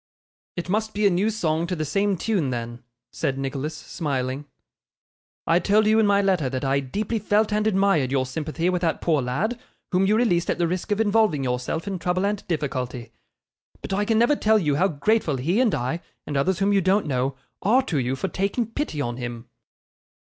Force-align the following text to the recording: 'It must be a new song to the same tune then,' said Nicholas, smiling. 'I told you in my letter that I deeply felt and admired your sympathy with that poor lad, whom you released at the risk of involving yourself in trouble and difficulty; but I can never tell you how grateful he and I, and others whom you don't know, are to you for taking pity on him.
'It 0.57 0.67
must 0.67 0.95
be 0.95 1.05
a 1.05 1.11
new 1.11 1.29
song 1.29 1.67
to 1.67 1.75
the 1.75 1.85
same 1.85 2.17
tune 2.17 2.49
then,' 2.49 2.81
said 3.11 3.37
Nicholas, 3.37 3.77
smiling. 3.77 4.45
'I 5.45 5.59
told 5.59 5.85
you 5.85 5.99
in 5.99 6.07
my 6.07 6.23
letter 6.23 6.49
that 6.49 6.65
I 6.65 6.79
deeply 6.79 7.19
felt 7.19 7.53
and 7.53 7.67
admired 7.67 8.11
your 8.11 8.25
sympathy 8.25 8.67
with 8.67 8.81
that 8.81 8.99
poor 8.99 9.21
lad, 9.21 9.59
whom 9.91 10.07
you 10.07 10.17
released 10.17 10.49
at 10.49 10.57
the 10.57 10.67
risk 10.67 10.91
of 10.91 10.99
involving 10.99 11.43
yourself 11.43 11.87
in 11.87 11.99
trouble 11.99 12.25
and 12.25 12.43
difficulty; 12.47 13.11
but 13.83 13.93
I 13.93 14.03
can 14.03 14.17
never 14.17 14.35
tell 14.35 14.57
you 14.57 14.73
how 14.77 14.87
grateful 14.87 15.37
he 15.37 15.61
and 15.61 15.75
I, 15.75 16.01
and 16.25 16.35
others 16.35 16.57
whom 16.57 16.73
you 16.73 16.81
don't 16.81 17.05
know, 17.05 17.35
are 17.61 17.83
to 17.83 17.99
you 17.99 18.15
for 18.15 18.27
taking 18.27 18.65
pity 18.71 19.01
on 19.01 19.17
him. 19.17 19.49